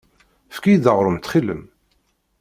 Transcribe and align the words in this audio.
Efk-iyi-d 0.51 0.85
aɣrum 0.91 1.17
ttxil-m. 1.17 1.61